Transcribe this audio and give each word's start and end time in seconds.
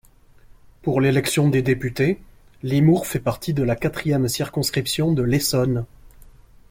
Pour 0.81 0.99
l'élection 0.99 1.47
des 1.47 1.61
députés, 1.61 2.19
Limours 2.63 3.05
fait 3.05 3.19
partie 3.19 3.53
de 3.53 3.61
la 3.61 3.75
quatrième 3.75 4.27
circonscription 4.27 5.13
de 5.13 5.21
l'Essonne. 5.21 5.85